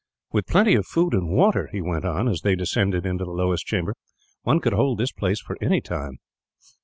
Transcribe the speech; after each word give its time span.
"With 0.31 0.47
plenty 0.47 0.73
of 0.73 0.87
food 0.87 1.13
and 1.13 1.29
water," 1.29 1.69
he 1.71 1.79
went 1.79 2.05
on, 2.05 2.27
as 2.27 2.41
they 2.41 2.55
descended 2.55 3.05
into 3.05 3.23
the 3.23 3.29
lowest 3.29 3.67
chamber, 3.67 3.93
"one 4.41 4.59
could 4.59 4.73
hold 4.73 4.97
this 4.97 5.11
place 5.11 5.39
for 5.39 5.59
any 5.61 5.79
time." 5.79 6.17